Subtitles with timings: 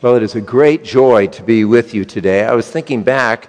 [0.00, 2.44] Well, it is a great joy to be with you today.
[2.44, 3.48] I was thinking back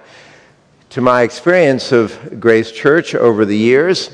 [0.88, 4.10] to my experience of Grace Church over the years,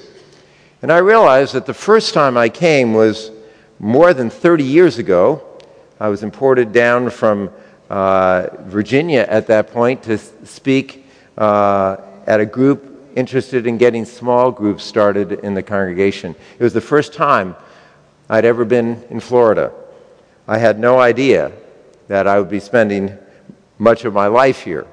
[0.83, 3.31] and I realized that the first time I came was
[3.79, 5.47] more than 30 years ago.
[5.99, 7.49] I was imported down from
[7.89, 11.07] uh, Virginia at that point to speak
[11.39, 11.97] uh,
[12.27, 16.35] at a group interested in getting small groups started in the congregation.
[16.59, 17.57] It was the first time
[18.29, 19.73] I'd ever been in Florida.
[20.47, 21.51] I had no idea
[22.09, 23.17] that I would be spending
[23.79, 24.87] much of my life here.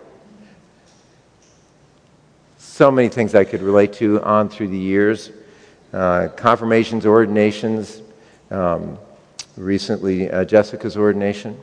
[2.57, 5.31] So many things I could relate to on through the years
[5.93, 8.01] uh, confirmations, ordinations,
[8.49, 8.97] um,
[9.57, 11.55] recently uh, Jessica's ordination,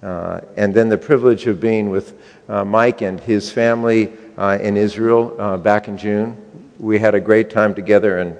[0.00, 2.16] uh, and then the privilege of being with
[2.48, 6.36] uh, Mike and his family uh, in Israel uh, back in June.
[6.78, 8.38] We had a great time together, and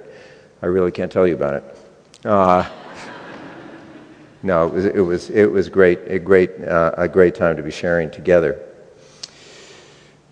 [0.61, 2.75] I really can't tell you about it
[4.45, 7.63] no, it was, it was, it was great, a great, uh, a great time to
[7.63, 8.61] be sharing together.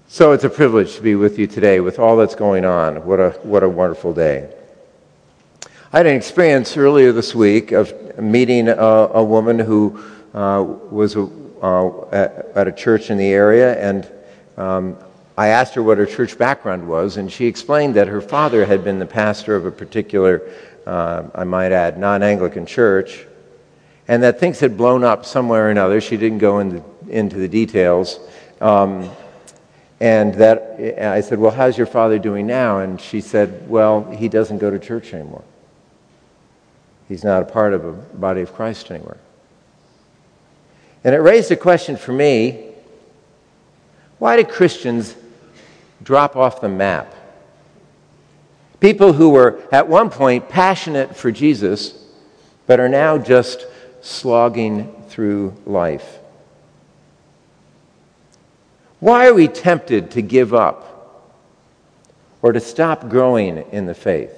[0.07, 3.07] So it's a privilege to be with you today with all that's going on.
[3.07, 4.53] What a, what a wonderful day.
[5.91, 9.99] I had an experience earlier this week of meeting a, a woman who
[10.35, 11.27] uh, was a,
[11.63, 14.07] uh, at, a church in the area, and
[14.57, 14.95] um,
[15.39, 18.83] I asked her what her church background was, and she explained that her father had
[18.83, 20.47] been the pastor of a particular,
[20.85, 23.25] uh, I might add, non Anglican church
[24.07, 26.01] and that things had blown up somewhere or another.
[26.01, 28.19] She didn't go into, into the details.
[28.59, 29.09] Um,
[29.99, 32.79] and that I said, Well, how's your father doing now?
[32.79, 35.43] And she said, Well, he doesn't go to church anymore.
[37.07, 39.17] He's not a part of a body of Christ anymore.
[41.03, 42.69] And it raised a question for me
[44.19, 45.15] why do Christians
[46.01, 47.13] drop off the map?
[48.79, 51.93] People who were at one point passionate for Jesus,
[52.65, 53.65] but are now just
[54.03, 56.19] slogging through life?
[58.99, 61.33] Why are we tempted to give up
[62.41, 64.31] or to stop growing in the faith?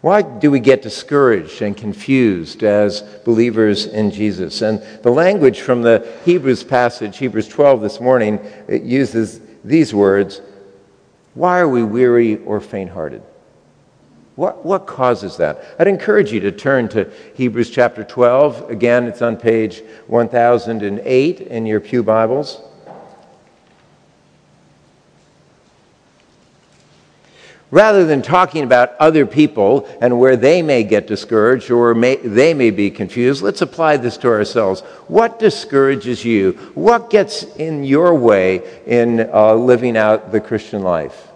[0.00, 4.62] Why do we get discouraged and confused as believers in Jesus?
[4.62, 10.40] And the language from the Hebrews passage, Hebrews 12 this morning, it uses these words
[11.34, 13.22] Why are we weary or faint hearted?
[14.40, 15.62] What, what causes that?
[15.78, 18.70] I'd encourage you to turn to Hebrews chapter 12.
[18.70, 22.62] Again, it's on page 1008 in your Pew Bibles.
[27.70, 32.54] Rather than talking about other people and where they may get discouraged or may, they
[32.54, 34.80] may be confused, let's apply this to ourselves.
[35.06, 36.52] What discourages you?
[36.72, 41.29] What gets in your way in uh, living out the Christian life?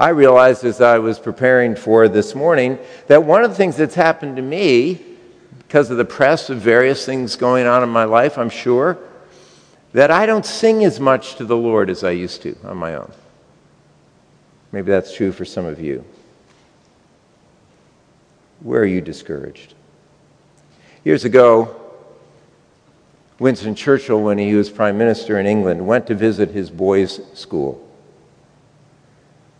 [0.00, 2.78] I realized as I was preparing for this morning
[3.08, 5.00] that one of the things that's happened to me,
[5.58, 8.96] because of the press of various things going on in my life, I'm sure,
[9.92, 12.94] that I don't sing as much to the Lord as I used to on my
[12.94, 13.10] own.
[14.70, 16.04] Maybe that's true for some of you.
[18.60, 19.74] Where are you discouraged?
[21.04, 21.74] Years ago,
[23.40, 27.87] Winston Churchill, when he was prime minister in England, went to visit his boys' school.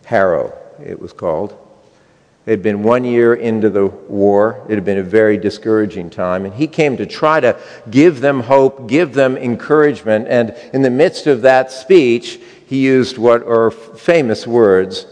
[0.09, 1.55] Harrow, it was called.
[2.47, 4.65] It had been one year into the war.
[4.67, 6.45] It had been a very discouraging time.
[6.45, 7.59] And he came to try to
[7.91, 10.27] give them hope, give them encouragement.
[10.27, 15.05] And in the midst of that speech, he used what are famous words.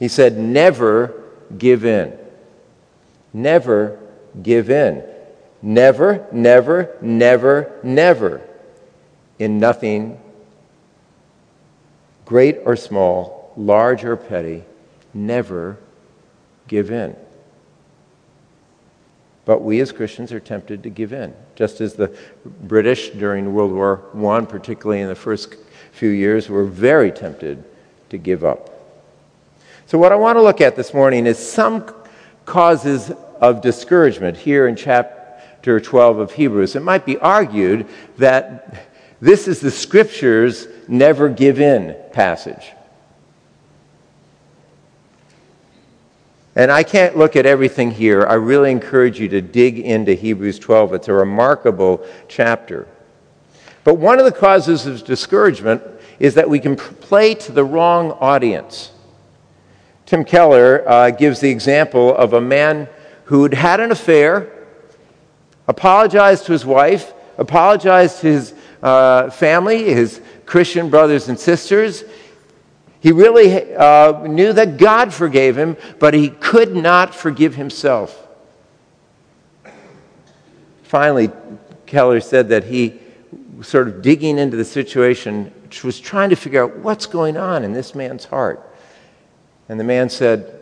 [0.00, 1.14] He said, Never
[1.56, 2.18] give in.
[3.32, 4.00] Never
[4.42, 5.04] give in.
[5.62, 8.40] Never, never, never, never.
[9.38, 10.20] In nothing,
[12.24, 14.64] great or small, large or petty,
[15.12, 15.78] never
[16.68, 17.16] give in.
[19.44, 22.16] But we as Christians are tempted to give in, just as the
[22.62, 25.56] British during World War I, particularly in the first
[25.92, 27.62] few years, were very tempted
[28.08, 28.70] to give up.
[29.86, 31.94] So, what I want to look at this morning is some
[32.46, 36.74] causes of discouragement here in chapter 12 of Hebrews.
[36.74, 37.86] It might be argued
[38.16, 38.88] that
[39.20, 42.72] this is the scripture's never give in passage.
[46.56, 48.24] And I can't look at everything here.
[48.26, 50.94] I really encourage you to dig into Hebrews 12.
[50.94, 52.86] It's a remarkable chapter.
[53.82, 55.82] But one of the causes of discouragement
[56.18, 58.92] is that we can play to the wrong audience.
[60.06, 62.88] Tim Keller uh, gives the example of a man
[63.24, 64.50] who'd had an affair,
[65.66, 72.04] apologized to his wife, apologized to his uh, family, his Christian brothers and sisters.
[73.04, 78.26] He really uh, knew that God forgave him, but he could not forgive himself.
[80.84, 81.30] finally,
[81.84, 82.98] Keller said that he,
[83.60, 85.52] sort of digging into the situation,
[85.84, 88.74] was trying to figure out what's going on in this man's heart.
[89.68, 90.58] And the man said,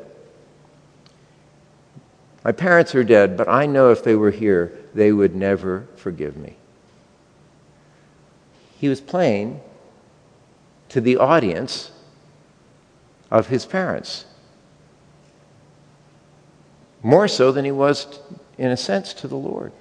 [2.44, 6.36] My parents are dead, but I know if they were here, they would never forgive
[6.36, 6.56] me.
[8.80, 9.60] He was playing
[10.88, 11.92] to the audience
[13.32, 14.26] of his parents,
[17.02, 18.20] more so than he was,
[18.58, 19.72] in a sense, to the Lord.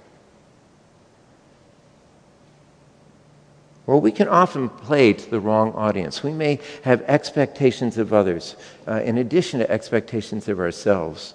[3.85, 6.23] Well, we can often play to the wrong audience.
[6.23, 8.55] We may have expectations of others
[8.87, 11.33] uh, in addition to expectations of ourselves.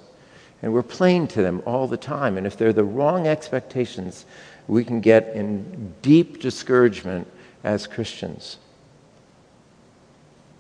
[0.63, 2.39] And we're playing to them all the time.
[2.39, 4.25] And if they're the wrong expectations,
[4.69, 7.31] we can get in deep discouragement
[7.63, 8.57] as Christians.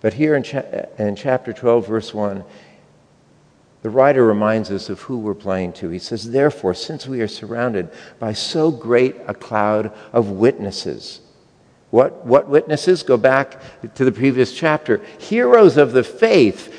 [0.06, 0.62] But here in, cha-
[1.00, 2.44] in chapter 12, verse 1,
[3.82, 5.88] the writer reminds us of who we're playing to.
[5.88, 11.22] He says, Therefore, since we are surrounded by so great a cloud of witnesses,
[11.90, 13.02] what, what witnesses?
[13.02, 13.60] Go back
[13.96, 14.98] to the previous chapter.
[15.18, 16.72] Heroes of the faith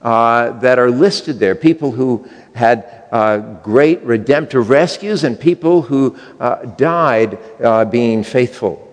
[0.00, 6.16] uh, that are listed there, people who had uh, great redemptive rescues and people who
[6.38, 8.84] uh, died uh, being faithful.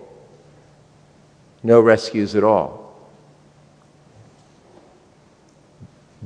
[1.62, 2.85] No rescues at all.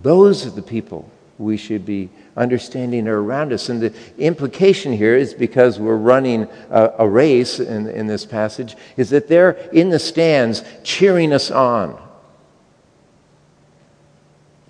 [0.02, 3.70] Those are the people we should be understanding are around us.
[3.70, 8.76] And the implication here is because we're running a, a race in, in this passage,
[8.98, 12.00] is that they're in the stands cheering us on.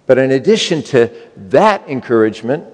[0.05, 1.11] But in addition to
[1.49, 2.65] that encouragement,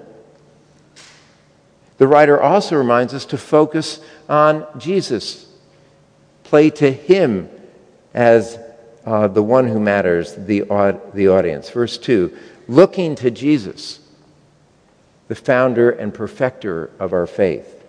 [1.98, 5.46] the writer also reminds us to focus on Jesus,
[6.44, 7.48] play to Him
[8.12, 8.58] as
[9.06, 10.62] uh, the one who matters, the,
[11.14, 11.70] the audience.
[11.70, 12.36] Verse 2
[12.68, 14.00] looking to Jesus
[15.28, 17.84] the founder and perfecter of our faith.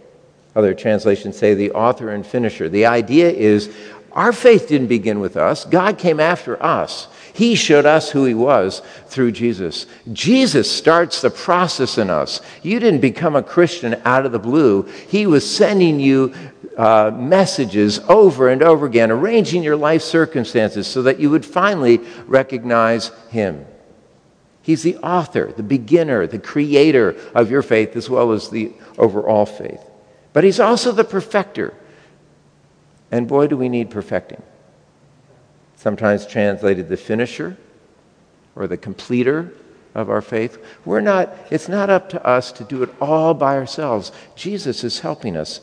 [0.55, 2.67] Other translations say the author and finisher.
[2.69, 3.75] The idea is
[4.17, 7.07] our faith didn't begin with us, God came after us.
[7.33, 9.85] He showed us who He was through Jesus.
[10.11, 12.41] Jesus starts the process in us.
[12.63, 14.83] You didn't become a Christian out of the blue.
[15.07, 16.33] He was sending you
[16.75, 21.99] uh, messages over and over again, arranging your life circumstances so that you would finally
[22.25, 23.67] recognize Him.
[24.63, 29.45] He's the author, the beginner, the creator of your faith, as well as the overall
[29.45, 29.81] faith.
[30.33, 31.75] But He's also the perfecter.
[33.11, 34.41] And boy, do we need perfecting.
[35.75, 37.57] Sometimes translated the finisher
[38.55, 39.53] or the completer
[39.95, 40.63] of our faith.
[40.85, 44.11] We're not, it's not up to us to do it all by ourselves.
[44.35, 45.61] Jesus is helping us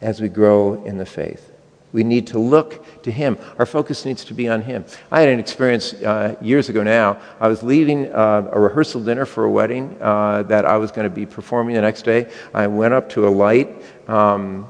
[0.00, 1.50] as we grow in the faith.
[1.92, 3.36] We need to look to Him.
[3.58, 4.84] Our focus needs to be on Him.
[5.10, 7.20] I had an experience uh, years ago now.
[7.40, 11.08] I was leaving uh, a rehearsal dinner for a wedding uh, that I was going
[11.08, 12.30] to be performing the next day.
[12.54, 14.68] I went up to a light um,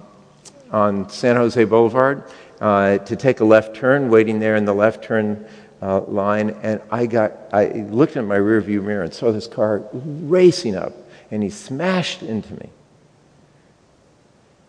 [0.73, 2.25] on San Jose Boulevard
[2.61, 5.47] uh, to take a left turn, waiting there in the left turn
[5.83, 9.83] uh, line, and I got I looked in my rearview mirror and saw this car
[9.93, 10.93] racing up,
[11.31, 12.71] and he smashed into me.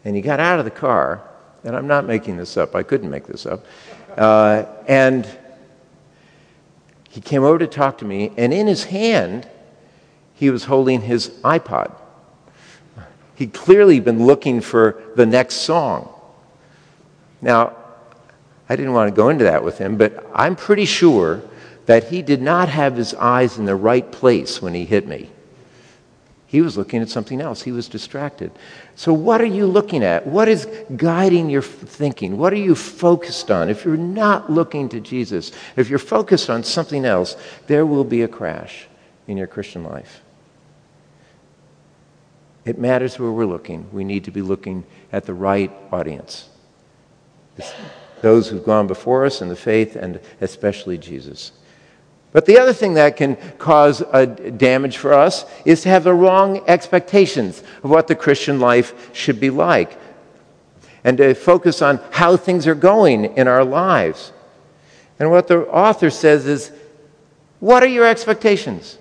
[0.04, 1.22] And he got out of the car
[1.64, 3.66] and I'm not making this up, I couldn't make this up.
[4.18, 5.28] Uh, and
[7.10, 9.48] he came over to talk to me, and in his hand,
[10.34, 11.94] he was holding his iPod.
[13.36, 16.14] He'd clearly been looking for the next song.
[17.42, 17.76] Now,
[18.70, 21.42] I didn't want to go into that with him, but I'm pretty sure
[21.88, 25.30] that he did not have his eyes in the right place when he hit me.
[26.52, 27.62] He was looking at something else.
[27.62, 28.52] He was distracted.
[28.96, 30.28] So, what are you looking at?
[30.28, 32.38] What is guiding your thinking?
[32.38, 33.70] What are you focused on?
[33.70, 38.24] If you're not looking to Jesus, if you're focused on something else, there will be
[38.24, 38.88] a crash
[39.30, 40.22] in your Christian life.
[42.66, 43.90] It matters where we're looking.
[43.92, 46.50] We need to be looking at the right audience.
[47.58, 47.74] It's
[48.22, 51.52] those who've gone before us in the faith, and especially Jesus.
[52.32, 54.00] But the other thing that can cause
[54.58, 59.40] damage for us is to have the wrong expectations of what the Christian life should
[59.40, 59.98] be like
[61.04, 64.32] and to focus on how things are going in our lives.
[65.20, 66.72] And what the author says is,
[67.60, 68.98] what are your expectations?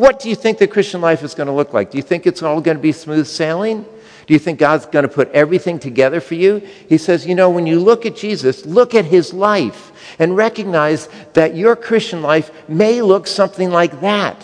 [0.00, 1.90] What do you think the Christian life is going to look like?
[1.90, 3.84] Do you think it's all going to be smooth sailing?
[4.26, 6.66] Do you think God's going to put everything together for you?
[6.88, 11.10] He says, you know, when you look at Jesus, look at his life and recognize
[11.34, 14.42] that your Christian life may look something like that.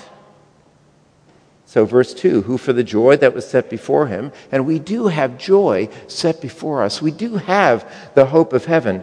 [1.64, 5.06] So, verse 2 who for the joy that was set before him, and we do
[5.06, 9.02] have joy set before us, we do have the hope of heaven.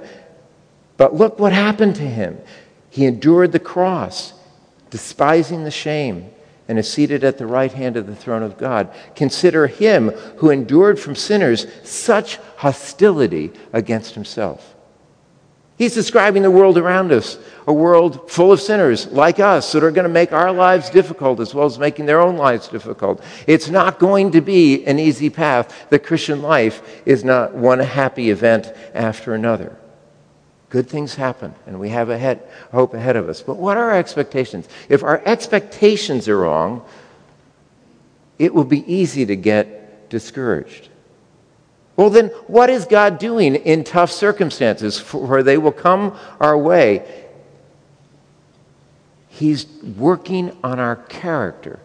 [0.98, 2.38] But look what happened to him.
[2.92, 4.34] He endured the cross,
[4.92, 6.30] despising the shame,
[6.67, 8.93] and is seated at the right hand of the throne of God.
[9.15, 14.74] Consider him who endured from sinners such hostility against himself.
[15.75, 19.91] He's describing the world around us, a world full of sinners like us that are
[19.91, 23.24] going to make our lives difficult as well as making their own lives difficult.
[23.48, 25.89] It's not going to be an easy path.
[25.89, 29.75] The Christian life is not one happy event after another.
[30.74, 32.39] Good things happen, and we have a
[32.72, 33.44] hope ahead of us.
[33.44, 34.68] But what are our expectations?
[34.89, 36.84] If our expectations are wrong,
[38.39, 40.89] it will be easy to get discouraged.
[41.96, 47.24] Well, then, what is God doing in tough circumstances where they will come our way?
[49.30, 51.82] He's working on our character.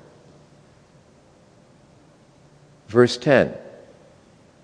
[2.88, 3.54] Verse 10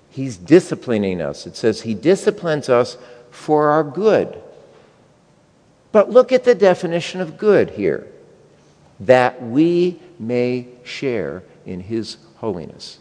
[0.08, 1.46] He's disciplining us.
[1.46, 2.96] It says, He disciplines us
[3.34, 4.40] for our good.
[5.92, 8.06] But look at the definition of good here
[9.00, 12.98] that we may share in his holiness.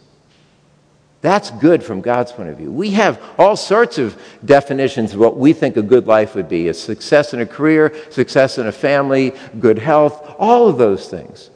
[1.20, 2.70] That's good from God's point of view.
[2.70, 6.68] We have all sorts of definitions of what we think a good life would be
[6.68, 11.48] a success in a career, success in a family, good health, all of those things.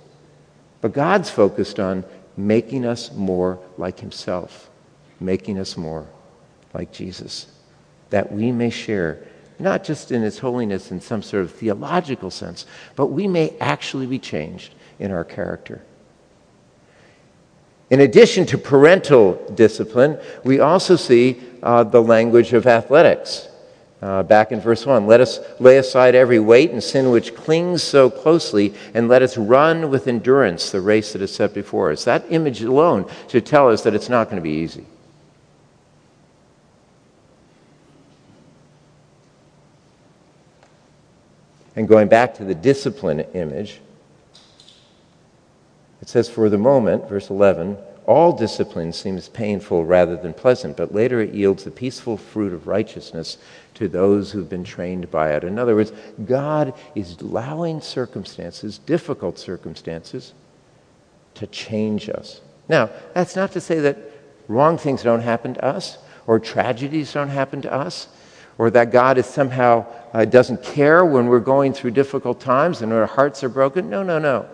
[0.80, 2.04] But God's focused on
[2.36, 4.70] making us more like Himself,
[5.20, 6.06] making us more
[6.72, 7.57] like Jesus
[8.10, 9.18] that we may share,
[9.58, 14.06] not just in His holiness in some sort of theological sense, but we may actually
[14.06, 15.82] be changed in our character.
[17.90, 23.48] In addition to parental discipline, we also see uh, the language of athletics.
[24.00, 27.82] Uh, back in verse 1, let us lay aside every weight and sin which clings
[27.82, 32.04] so closely, and let us run with endurance the race that is set before us.
[32.04, 34.84] That image alone should tell us that it's not going to be easy.
[41.78, 43.80] And going back to the discipline image,
[46.02, 50.92] it says, For the moment, verse 11, all discipline seems painful rather than pleasant, but
[50.92, 53.38] later it yields the peaceful fruit of righteousness
[53.74, 55.44] to those who've been trained by it.
[55.44, 55.92] In other words,
[56.26, 60.34] God is allowing circumstances, difficult circumstances,
[61.34, 62.40] to change us.
[62.68, 63.98] Now, that's not to say that
[64.48, 68.08] wrong things don't happen to us or tragedies don't happen to us
[68.58, 72.92] or that God is somehow uh, doesn't care when we're going through difficult times and
[72.92, 73.88] our hearts are broken.
[73.88, 74.46] No, no, no.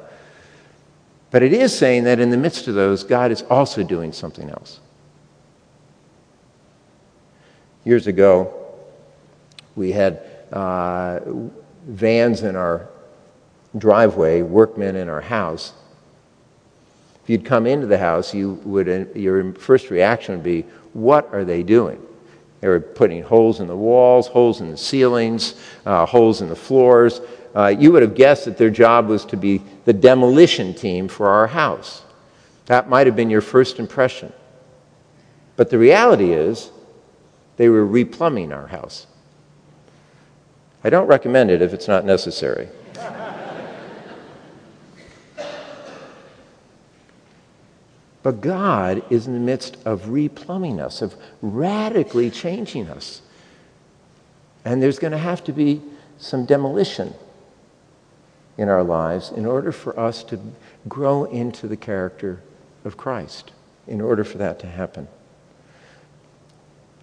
[1.30, 4.48] But it is saying that in the midst of those, God is also doing something
[4.50, 4.78] else.
[7.84, 8.54] Years ago,
[9.74, 11.20] we had uh,
[11.86, 12.88] vans in our
[13.76, 15.72] driveway, workmen in our house.
[17.22, 21.32] If you'd come into the house, you would, uh, your first reaction would be, What
[21.32, 22.00] are they doing?
[22.64, 25.54] They were putting holes in the walls, holes in the ceilings,
[25.84, 27.20] uh, holes in the floors.
[27.54, 31.28] Uh, you would have guessed that their job was to be the demolition team for
[31.28, 32.04] our house.
[32.64, 34.32] That might have been your first impression.
[35.56, 36.70] But the reality is,
[37.58, 39.08] they were replumbing our house.
[40.82, 42.70] I don't recommend it if it's not necessary.
[48.24, 53.20] But God is in the midst of replumbing us, of radically changing us.
[54.64, 55.82] And there's going to have to be
[56.16, 57.12] some demolition
[58.56, 60.40] in our lives in order for us to
[60.88, 62.40] grow into the character
[62.82, 63.52] of Christ,
[63.86, 65.06] in order for that to happen.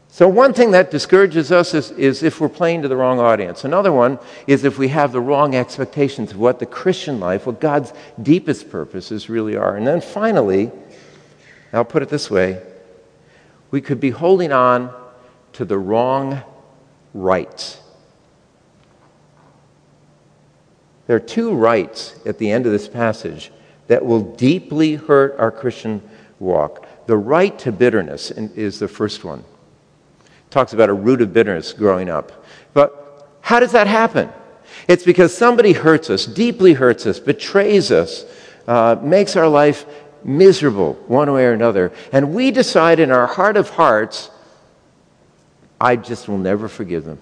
[0.07, 3.63] So, one thing that discourages us is, is, if we're playing to the wrong audience.
[3.63, 7.61] Another one is if we have the wrong expectations of what the Christian life, what
[7.61, 9.77] God's deepest purposes really are.
[9.77, 10.71] And then finally,
[11.73, 12.61] I'll put it this way
[13.71, 14.93] we could be holding on
[15.53, 16.41] to the wrong
[17.13, 17.79] rights.
[21.07, 23.51] There are two rights at the end of this passage
[23.87, 26.01] that will deeply hurt our Christian
[26.39, 26.85] walk.
[27.07, 29.39] The right to bitterness is the first one.
[29.39, 32.45] It talks about a root of bitterness growing up.
[32.73, 34.29] But how does that happen?
[34.87, 38.25] It's because somebody hurts us, deeply hurts us, betrays us,
[38.67, 39.85] uh, makes our life
[40.23, 41.91] miserable one way or another.
[42.11, 44.29] And we decide in our heart of hearts,
[45.79, 47.19] I just will never forgive them.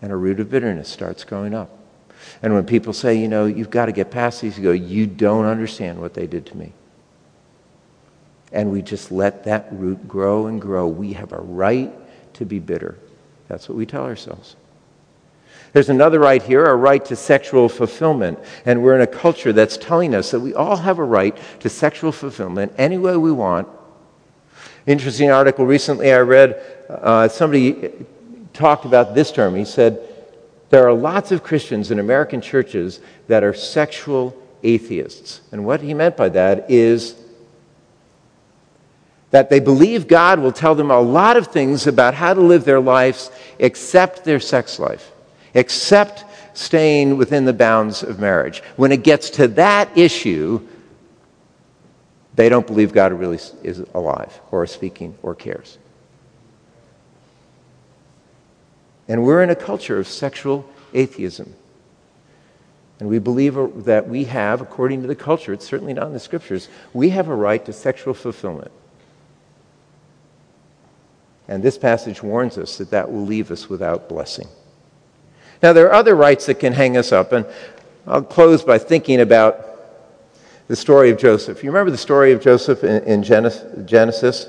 [0.00, 1.70] And a root of bitterness starts growing up.
[2.42, 5.06] And when people say, you know, you've got to get past these, you go, you
[5.06, 6.72] don't understand what they did to me.
[8.52, 10.86] And we just let that root grow and grow.
[10.86, 11.92] We have a right
[12.34, 12.98] to be bitter.
[13.48, 14.56] That's what we tell ourselves.
[15.72, 18.38] There's another right here, a right to sexual fulfillment.
[18.66, 21.68] And we're in a culture that's telling us that we all have a right to
[21.68, 23.68] sexual fulfillment any way we want.
[24.86, 27.90] Interesting article recently I read, uh, somebody
[28.52, 29.54] talked about this term.
[29.54, 30.00] He said,
[30.70, 35.40] There are lots of Christians in American churches that are sexual atheists.
[35.52, 37.14] And what he meant by that is
[39.30, 42.64] that they believe God will tell them a lot of things about how to live
[42.64, 45.11] their lives except their sex life,
[45.54, 48.62] except staying within the bounds of marriage.
[48.76, 50.66] When it gets to that issue,
[52.34, 55.78] they don't believe God really is alive or speaking or cares.
[59.08, 61.54] And we're in a culture of sexual atheism.
[63.00, 66.12] And we believe uh, that we have, according to the culture, it's certainly not in
[66.12, 68.70] the scriptures, we have a right to sexual fulfillment.
[71.48, 74.46] And this passage warns us that that will leave us without blessing.
[75.62, 77.46] Now, there are other rights that can hang us up, and
[78.06, 79.68] I'll close by thinking about
[80.66, 81.62] the story of Joseph.
[81.62, 84.48] You remember the story of Joseph in, in Genesis?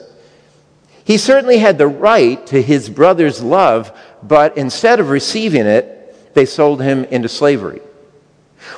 [1.03, 6.45] He certainly had the right to his brother's love, but instead of receiving it, they
[6.45, 7.81] sold him into slavery.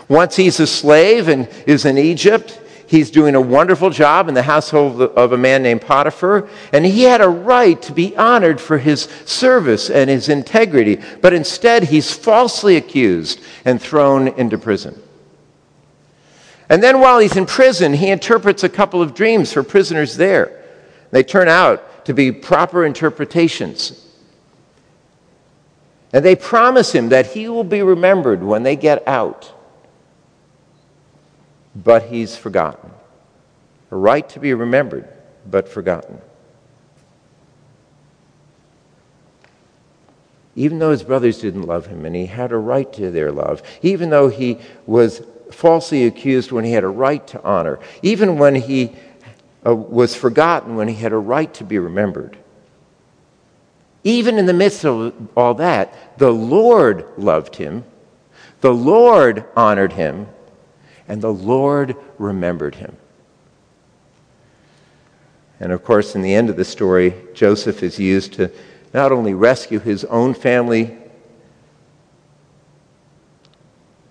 [0.10, 4.44] Once he's a slave and is in Egypt, he's doing a wonderful job in the
[4.44, 8.78] household of a man named Potiphar, and he had a right to be honored for
[8.78, 15.02] his service and his integrity, but instead he's falsely accused and thrown into prison.
[16.70, 20.64] And then while he's in prison, he interprets a couple of dreams for prisoners there.
[21.12, 24.02] They turn out to be proper interpretations.
[26.12, 29.55] And they promise him that he will be remembered when they get out
[31.76, 32.92] but he's forgotten.
[33.92, 35.08] A right to be remembered,
[35.50, 36.20] but forgotten.
[40.56, 43.62] Even though his brothers didn't love him and he had a right to their love,
[43.82, 48.56] even though he was falsely accused when he had a right to honor, even when
[48.56, 48.96] he
[49.66, 52.38] uh, was forgotten when he had a right to be remembered.
[54.04, 57.84] Even in the midst of all that, the Lord loved him,
[58.62, 60.28] the Lord honored him,
[61.08, 62.98] and the Lord remembered him.
[65.60, 68.52] And of course, in the end of the story, Joseph is used to
[68.94, 70.98] not only rescue his own family,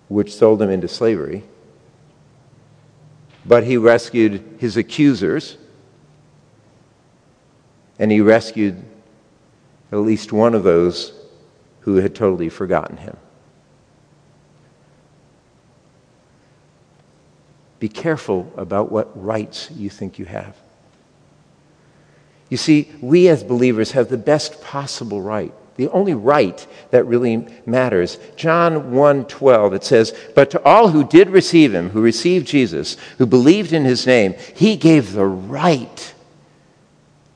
[0.08, 1.42] which sold him into slavery,
[3.44, 5.56] but he rescued his accusers,
[7.98, 8.82] and he rescued
[9.92, 11.12] at least one of those
[11.80, 13.16] who had totally forgotten him.
[17.84, 20.56] Be careful about what rights you think you have.
[22.48, 25.52] You see, we as believers have the best possible right.
[25.76, 28.16] The only right that really matters.
[28.36, 33.26] John 1:12 it says, "But to all who did receive him, who received Jesus, who
[33.26, 36.14] believed in his name, he gave the right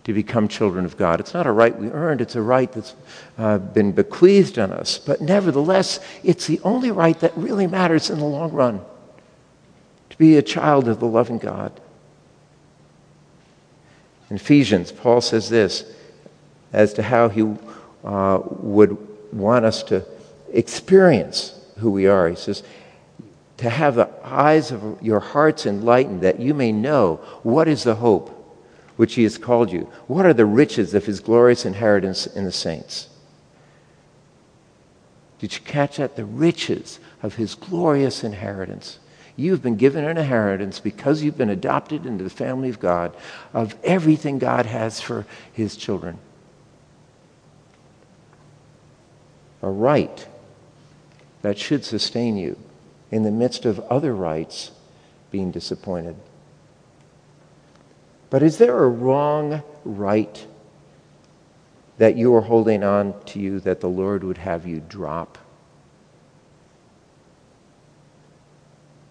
[0.05, 2.95] to become children of God." It's not a right we earned, it's a right that's
[3.37, 4.97] uh, been bequeathed on us.
[4.97, 8.81] But nevertheless, it's the only right that really matters in the long run
[10.19, 11.73] be a child of the loving God.
[14.29, 15.85] In Ephesians, Paul says this
[16.73, 17.43] as to how he
[18.05, 18.99] uh, would
[19.33, 20.05] want us to
[20.53, 22.29] experience who we are.
[22.29, 22.63] He says,
[23.59, 27.97] to have the eyes of your hearts enlightened, that you may know what is the
[27.97, 28.35] hope
[28.97, 29.91] which he has called you.
[30.07, 33.09] What are the riches of his glorious inheritance in the saints?
[35.39, 36.17] Did you catch that?
[36.17, 38.99] The riches of his glorious inheritance.
[39.39, 43.15] You've been given an inheritance because you've been adopted into the family of God
[43.55, 46.19] of everything God has for his children.
[49.63, 50.27] A right
[51.43, 52.59] that should sustain you
[53.13, 54.73] in the midst of other rights
[55.31, 56.17] being disappointed.
[58.31, 60.47] But is there a wrong right
[61.99, 65.39] that you are holding on to you that the Lord would have you drop?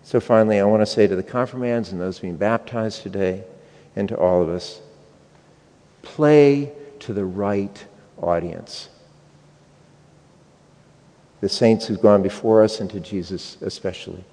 [0.07, 3.43] So finally, I want to say to the confirmands and those being baptized today,
[3.93, 4.79] and to all of us,
[6.01, 7.85] play to the right
[8.17, 8.87] audience.
[11.41, 14.23] The saints who've gone before us and to Jesus especially.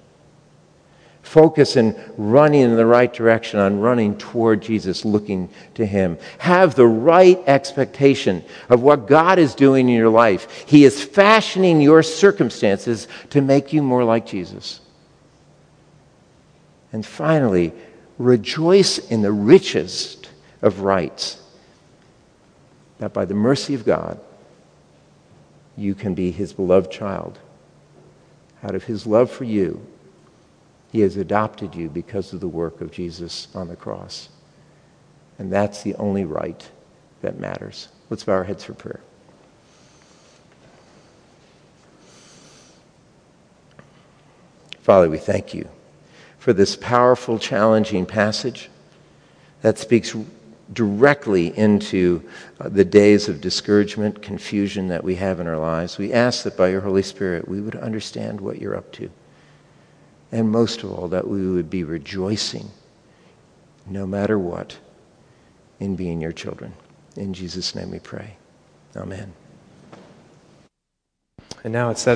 [1.23, 6.17] Focus in running in the right direction, on running toward Jesus, looking to Him.
[6.37, 10.63] Have the right expectation of what God is doing in your life.
[10.67, 14.79] He is fashioning your circumstances to make you more like Jesus.
[16.95, 17.73] And finally,
[18.17, 20.29] rejoice in the richest
[20.61, 21.41] of rights,
[22.99, 24.17] that by the mercy of God,
[25.75, 27.37] you can be his beloved child.
[28.63, 29.85] Out of his love for you,
[30.93, 34.29] he has adopted you because of the work of Jesus on the cross.
[35.37, 36.65] And that's the only right
[37.19, 37.89] that matters.
[38.09, 39.01] Let's bow our heads for prayer.
[44.79, 45.67] Father, we thank you
[46.45, 48.69] for this powerful, challenging passage
[49.63, 50.15] that speaks
[50.73, 52.23] directly into
[52.59, 55.97] uh, the days of discouragement, confusion that we have in our lives.
[55.97, 59.09] We ask that by your Holy Spirit we would understand what you're up to.
[60.31, 62.69] And most of all, that we would be rejoicing,
[63.87, 64.77] no matter what,
[65.79, 66.75] in being your children.
[67.15, 68.35] In Jesus' name we pray.
[68.95, 69.33] Amen.
[71.63, 72.13] And now it's that